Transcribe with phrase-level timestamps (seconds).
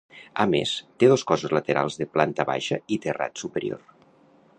[0.43, 0.71] A més,
[1.03, 3.85] té dos cossos laterals de planta baixa i terrat superior.